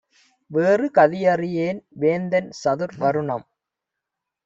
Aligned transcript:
வேறு 0.51 0.87
கதியறியேன்; 0.91 1.81
வேந்தன் 1.95 2.49
சதுர்வருணம் 2.63 3.47